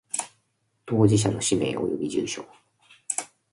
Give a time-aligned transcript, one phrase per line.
[0.83, 2.43] 当事者の氏名及び住所